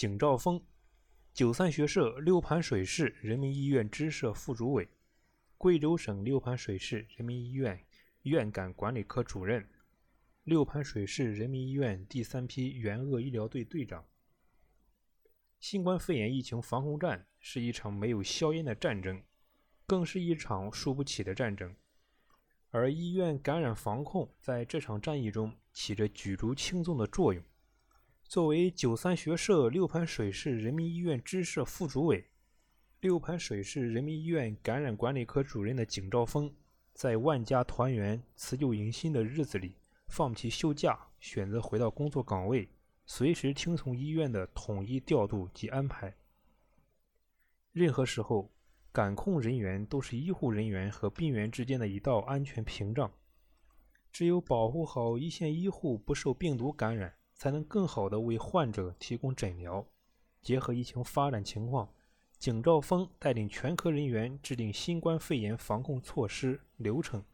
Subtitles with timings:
[0.00, 0.58] 景兆峰，
[1.34, 4.88] 九三学社六盘水市人民医院支社副主委，
[5.58, 7.84] 贵州省六盘水市人民医院
[8.22, 9.68] 院感管理科主任，
[10.44, 14.06] 六盘水市人民医院第三批援鄂医疗队队长。
[15.58, 19.22] 新冠肺炎疫情防控战是一场没有硝烟的战争，
[19.86, 21.76] 更是一场输不起的战争。
[22.70, 27.44] 而医院感染防控在这场战役中起着举足轻重的作用。
[28.30, 32.24] 作为九三学社六盘水市人民医院支社副主委、
[33.00, 36.54] 六盘水市人民医院感染管理科主任的景兆峰，
[36.94, 39.74] 在万家团圆、辞旧迎新的日子里，
[40.06, 42.68] 放弃休假，选择回到工作岗位。
[43.04, 46.14] 随时听从医院的统一调度及安排。
[47.72, 48.52] 任何时候，
[48.92, 53.10] 感控人员都是医护人员和病员之间的一道安全屏障。
[54.12, 59.86] 只有保护好一线医护不受病毒感染，才能更好地为患者提供诊疗。
[60.42, 61.90] 结合疫情发展情况，
[62.36, 67.24] 景兆峰带领全科人员制定新冠肺炎防控措施流程，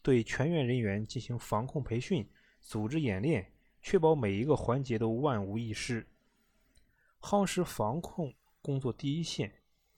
[0.00, 3.50] 对全院人员进行防控培训，组织演练。
[3.80, 6.06] 确保每一个环节都万无一失，
[7.20, 9.52] 夯实防控工作第一线，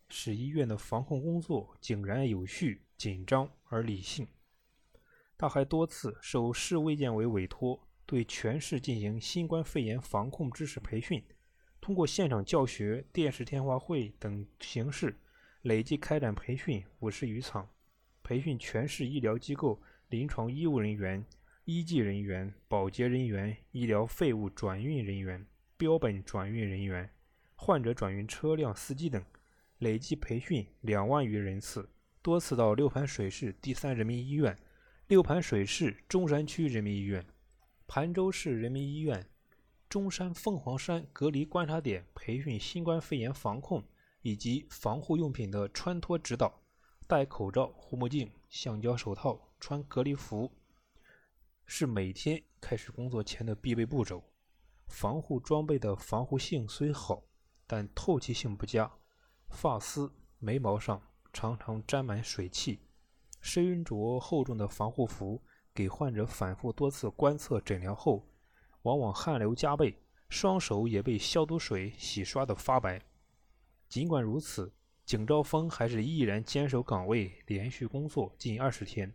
[0.09, 4.27] 使医院的防控工作井然有序、紧张而理性。
[5.37, 11.23] 他还多次受市卫健委委托，对全市进行新冠肺炎防控知识培训，
[11.81, 15.17] 通过现场教学、电视电话会等形式，
[15.63, 17.69] 累计开展培训五十余场，
[18.23, 21.25] 培训全市医疗机构临床医务人员。
[21.67, 25.47] 医技人员、保洁人员、医疗废物转运人员、
[25.79, 27.09] 标本转运人员、
[27.55, 29.25] 患者转运车辆司机等，
[29.79, 31.89] 累计培训两万余人次，
[32.21, 34.55] 多次到六盘水市第三人民医院、
[35.07, 37.25] 六盘水市中山区人民医院、
[37.87, 39.29] 盘州市人民医院、
[39.89, 43.85] 中山凤凰山隔离观察点培训新冠肺炎防控
[44.23, 46.63] 以及防护用品的穿脱指导，
[47.07, 50.51] 戴口罩、护目镜、橡胶手套、穿隔离服。
[51.67, 54.23] 是每天开始工作前的必备步骤。
[54.87, 57.23] 防护装备的防护性虽好，
[57.67, 58.91] 但透气性不佳，
[59.49, 61.01] 发丝、眉毛上
[61.33, 62.81] 常常沾满水汽。
[63.41, 65.43] 身着厚重的防护服，
[65.75, 68.27] 给患者反复多次观测诊疗后，
[68.83, 69.95] 往往汗流浃背，
[70.29, 73.03] 双手也被消毒水洗刷得发白。
[73.89, 74.73] 尽管如此，
[75.05, 79.13] 景兆峰还是毅然坚守岗位，连续工作近二十天。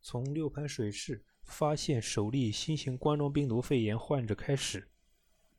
[0.00, 1.22] 从六盘水市。
[1.46, 4.88] 发现首例新型冠状病毒肺炎患者开始，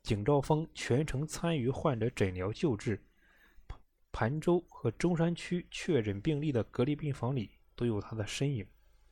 [0.02, 3.02] 景兆峰全程参与患者诊疗救治。
[4.12, 8.66] 盘州和中山区确诊病例的隔离病房里都有他的身影。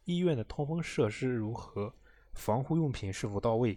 [0.07, 1.93] 医院的通风设施如何？
[2.33, 3.77] 防护用品是否到位？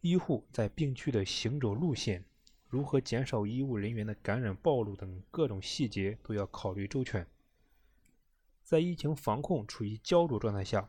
[0.00, 2.24] 医护在病区的行走路线，
[2.68, 7.26] 如何减少医务人员的感染暴露等各种细节都要考虑周全。
[8.62, 10.88] 在疫情防控处于焦灼状态下。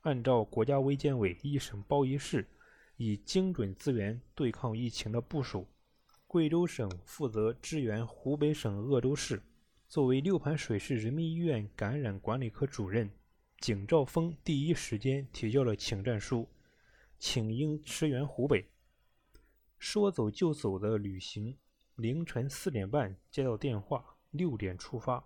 [0.00, 2.44] 按照国家卫健委一省包一市，
[2.96, 5.68] 以精准资源对抗疫情的部署，
[6.26, 9.40] 贵州省负责支援湖北省鄂州市。
[9.86, 13.08] 作为六盘水市人民医院感染管理科主任，
[13.62, 16.48] 景兆峰第一时间提交了请战书，
[17.16, 18.66] 请缨驰援湖北。
[19.78, 21.56] 说走就走的旅行，
[21.94, 25.24] 凌晨四点半接到电话，六点出发。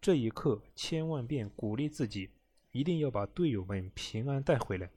[0.00, 2.30] 这一刻，千万遍鼓励自己。
[2.72, 4.90] 一定要把队友们平安带回来，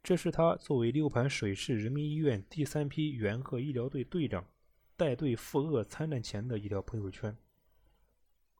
[0.00, 4.46] 这是他作为六盘水市人民医院第三批援鄂医疗队队长
[4.96, 7.36] 带队赴鄂参战前的一条朋友圈。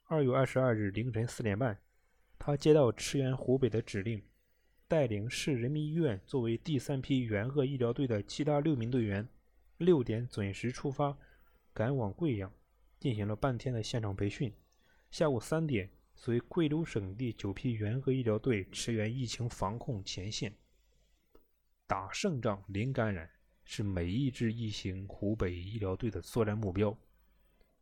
[0.06, 1.78] 二月二十二日凌晨四点半，
[2.38, 4.22] 他接到驰援湖北的指令，
[4.88, 9.28] 带领市人民医院作为第三批援鄂医疗队的其他六名队员，
[9.78, 11.16] 六点准时出发，
[11.72, 12.52] 赶往贵阳，
[12.98, 14.52] 进行了半天的现场培训。
[15.10, 15.90] 下午三点。
[16.16, 20.54] 随贵州省第九批援鄂医疗队驰援疫情防控前线，
[21.88, 23.28] 打胜仗、零感染
[23.64, 26.96] 是每一支一行湖北医疗队的作战目标。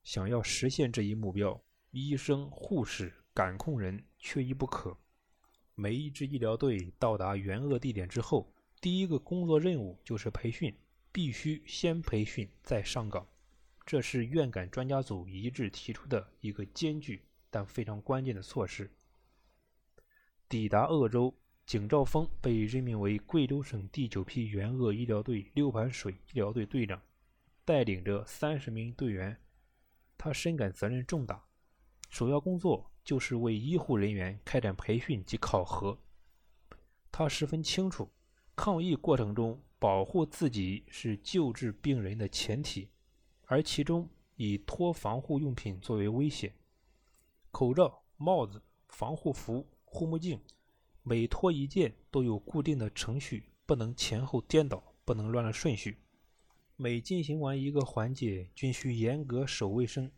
[0.03, 4.97] 想要实现这一目标，医生、护士、感控人缺一不可。
[5.75, 10.75] 每一支医疗队到达援鄂地点之后，第一个工作任务就是培训，
[11.11, 13.27] 必须先培训再上岗。
[13.85, 17.23] 这是院感专家组一致提出的一个艰巨。
[17.55, 18.91] 但非常关键的措施。
[20.49, 21.35] 抵达鄂州，
[21.67, 27.03] 景兆峰被任命为贵州省第九批援鄂医疗队六盘水医疗队队长，
[27.63, 29.39] 带领着三十名队员。
[30.17, 31.45] 他深感责任重大，
[32.09, 35.99] 首要工作就是为医护人员开展培训及考核。
[37.11, 38.11] 他十分清楚，
[38.57, 42.89] 抗疫过程中保护自己是救治病人的前提。
[43.47, 46.55] 而其中以脱防护用品作为危险。
[47.51, 50.41] 口罩、帽子、防护服、护目镜，
[51.03, 55.99] 每脱一件都有固定的程序，不能前后颠倒，不能乱了顺序。
[56.77, 60.11] 每进行完一个环节，均需严格守卫生。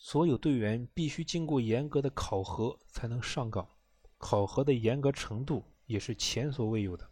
[0.00, 3.68] 所有队员必须经过严格的考核才能上岗，
[4.16, 7.10] 考核的严格程度也是前所未有的。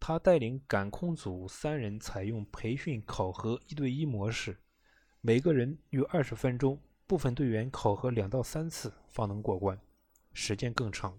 [0.00, 4.58] 他带领感控组三人采用培训考核一对一模式，
[5.20, 9.80] 每个人约二十分钟，部分队员考核两到三次方能过关，
[10.32, 11.16] 时间更长。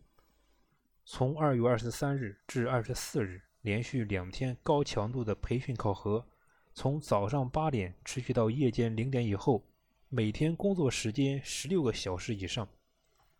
[1.05, 6.27] 从二月二十三日至二十四日，连续两天高强度的培训考核，
[6.73, 9.63] 从早上八点持续到夜间零点以后。
[10.15, 12.69] 每天工作时间十六个小时以上，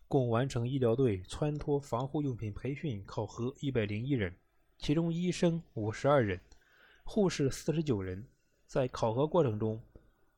[0.08, 4.34] 共完成医疗队穿脱防护用品培训考核一百零一人，
[4.76, 6.40] 其中医生五十二人，
[7.04, 8.26] 护士四十九人。
[8.66, 9.80] 在考核过程中，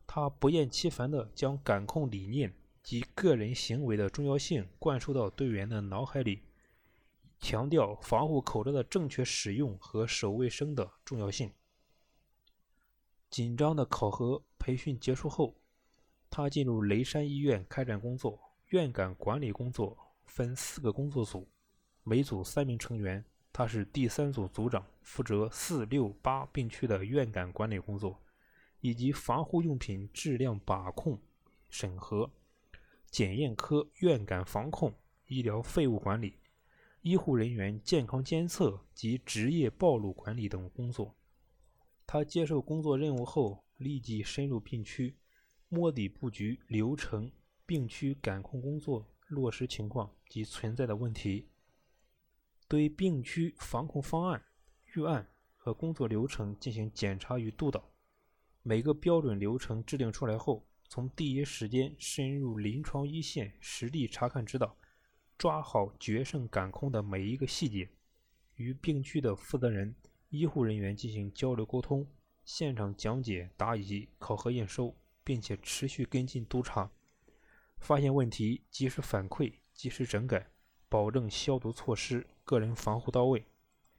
[0.07, 2.53] 他不厌其烦地将感控理念
[2.83, 6.43] 及个人行为的重要性灌输到队员的脑海里，
[7.39, 11.51] 强调防护口罩的正确使用和守卫生的重要性。
[13.31, 15.55] 紧张的考核培训结束后。
[16.37, 19.97] 他进入雷山医院开展工作，院感管理工作
[20.27, 21.49] 分四个工作组，
[22.03, 23.25] 每组三名成员。
[23.55, 28.21] 他是第三组组长，负责四六八病区的院感管理工作，
[28.83, 31.19] 以及防护用品质量把控、
[31.71, 32.31] 审核、
[33.11, 34.93] 检验科院感防控、
[35.29, 36.35] 医疗废物管理、
[37.01, 41.15] 医护人员健康监测及职业暴露管理等工作。
[42.07, 45.17] 他接受工作任务后，立即深入病区。
[45.69, 47.31] 摸底布局流程、
[47.67, 51.49] 病区感控工作落实情况及存在的问题，
[52.69, 54.41] 对病区防控方案、
[54.95, 57.91] 预案和工作流程进行检查与督导。
[58.63, 64.77] 每个标准流程制定出来后，从第一时间深入临床一线实地查看指导，
[65.37, 67.89] 抓好决胜感控的每一个细节，
[68.55, 69.95] 与病区的负责人、
[70.29, 72.07] 医护人员进行交流沟通，
[72.45, 74.97] 现场讲解答疑、考核验收。
[75.27, 76.89] 并且持续跟进督查，
[77.79, 80.49] 发现问题及时反馈、及时整改，
[80.89, 83.45] 保证消毒措施、个人防护到位，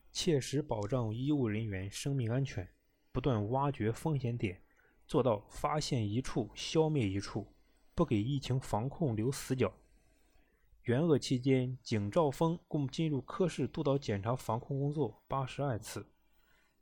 [0.09, 2.65] 切实保障医务人员生命安全。
[3.11, 4.61] 不断挖掘风险点，
[5.05, 7.45] 做到发现一处消灭一处，
[7.93, 9.73] 不给疫情防控留死角。
[10.83, 16.07] 援鄂期间，景兆峰共进入科室督导检查防控工作八十二次，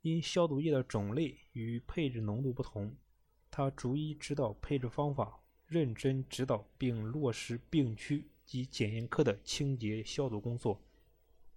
[0.02, 2.94] 因消毒液的种类与配置浓度不同。
[3.56, 10.78] 他逐一指导配置方法，认真指导并落实病区及检验科的清洁消毒工作，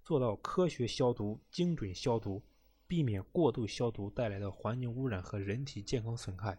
[0.01, 2.41] 做到科学消毒、精准消毒，
[2.87, 6.57] 避免过度消毒带来的环境污染和人体健康损害。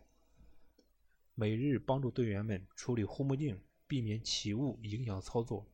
[1.34, 5.66] 每日帮助队员们处理护目镜，避免起雾影响操作。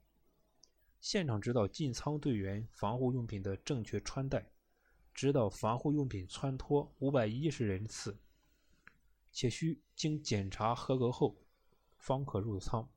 [1.00, 4.46] 现场指导进仓队员防护用品的正确穿戴，
[5.12, 8.16] 指导防护用品穿脱五百一十人次。
[9.38, 11.36] 且需经检查合格后，
[11.98, 12.88] 方可入仓。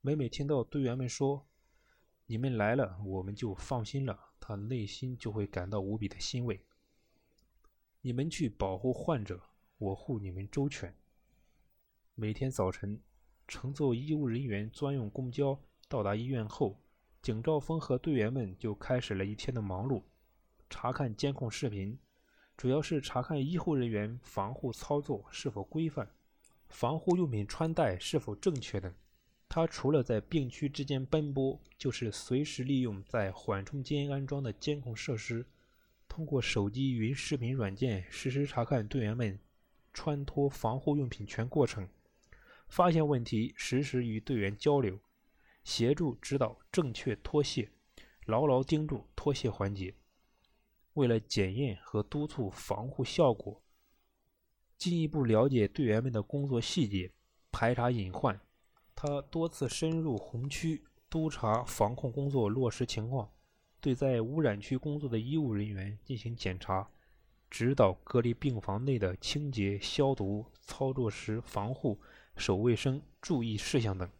[0.00, 1.44] 每每听到队员们说
[2.26, 6.64] “你们来了，我们就放心了”，他内心就会感到无比的欣慰。
[8.02, 9.42] 你们去保护患者，
[9.78, 10.94] 我护你们周全。
[12.14, 13.02] 每天早晨，
[13.48, 16.80] 乘坐医务人员专用公交到达医院后，
[17.20, 20.04] 景兆峰和队员们就开始了一天的忙碌，
[20.70, 21.98] 查看监控视频。
[22.56, 26.08] 主要是查看医护人员防护操作是否规范，
[26.68, 28.94] 防护用品穿戴是否正确等。
[29.48, 35.44] 他除了在病区之间奔波，就是随时利用在缓冲间安装的监控设施，
[36.08, 39.38] 通过手机云视频软件实时查看队员们
[39.92, 41.88] 穿脱防护用品全过程，
[42.68, 44.98] 发现问题实时与队员交流，
[45.64, 47.68] 协助指导正确脱卸，
[48.24, 49.94] 牢牢盯住脱卸环节。
[50.94, 53.62] 为了检验和督促防护效果，
[54.76, 57.10] 进一步了解队员们的工作细节，
[57.50, 58.38] 排查隐患，
[58.94, 63.30] 他多次深入红区督查防控工作落实情况，
[63.80, 66.88] 对在污染区工作的医务人员进行检查，
[67.50, 72.00] 指导隔离病房内的清洁消毒、操作时防护、
[72.36, 74.10] 守卫生注意事项等，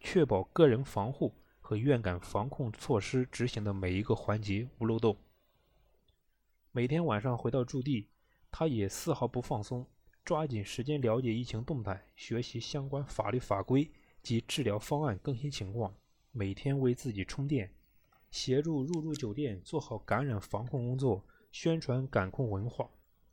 [0.00, 5.16] 确保个人防护和院感防控措施执行的每一个环节无漏洞。
[6.78, 8.06] 每天晚上回到驻地，
[8.52, 9.84] 他也丝毫不放松，
[10.24, 13.90] 抓紧时间了解疫情动态，学习相关法律法规
[14.22, 15.92] 及治疗方案更新情况，
[16.30, 17.68] 每天为自己充电，
[18.30, 22.88] 协助入住酒店做好感染防控工作，宣传感控文化，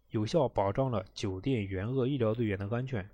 [0.10, 3.08] 有效保障了酒店援鄂医疗队员的安全，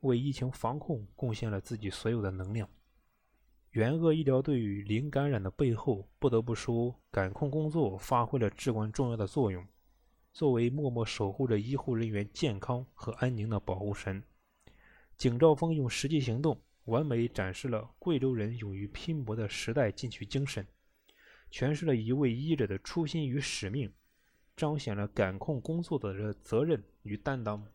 [0.00, 2.68] 为疫情防控贡献了自己所有的能量。
[3.72, 9.66] 援鄂医疗队与零感染的背后，不得不说，感控工作发挥了至关重要的作用。
[10.30, 14.22] 作为默默守护着医护人员健康和安宁的保护神，
[15.16, 20.66] 景兆峰用实际行动完美展示了贵州人勇于拼搏的时代进取精神，
[21.50, 23.90] 诠释了一位医者的初心与使命。
[24.54, 27.66] 彰显了感控工作的责任与担当。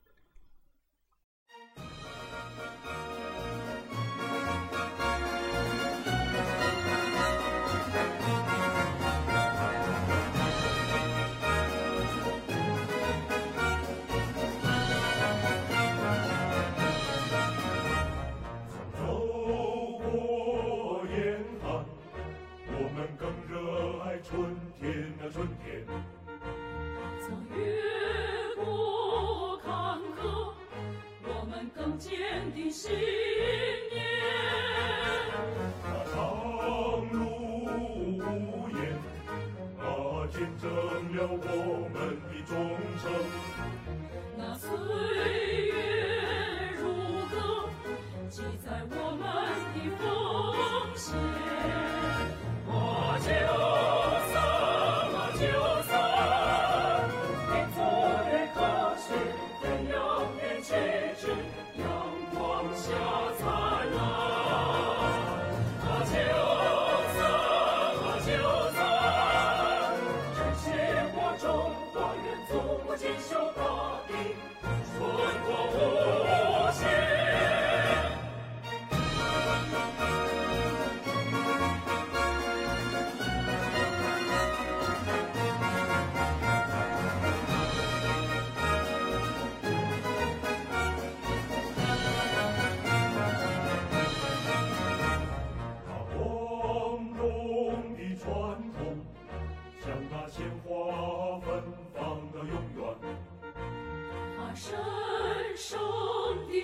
[41.50, 43.87] 我们的忠诚。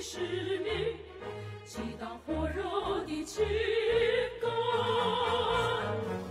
[0.06, 0.20] 使
[0.60, 0.98] 命，
[1.64, 3.46] 激荡火热的情
[4.42, 4.52] 感。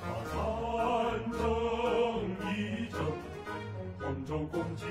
[0.03, 1.41] 把战争
[2.53, 2.53] 一
[2.93, 3.01] 争，
[3.99, 4.85] 同舟共济。